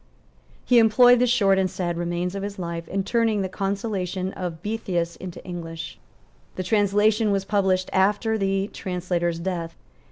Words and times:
He 0.65 0.79
employed 0.79 1.19
the 1.19 1.27
short 1.27 1.59
and 1.59 1.69
sad 1.69 1.95
remains 1.95 2.33
of 2.33 2.41
his 2.41 2.57
life 2.57 2.87
in 2.87 3.03
turning 3.03 3.43
the 3.43 3.47
Consolation 3.47 4.33
of 4.33 4.63
Boethius 4.63 5.15
into 5.17 5.45
English. 5.45 5.99
The 6.55 6.63
translation 6.63 7.31
was 7.31 7.45
published 7.45 7.87
after 7.93 8.35
the 8.35 8.69
translator's 8.73 9.37
death. 9.37 9.75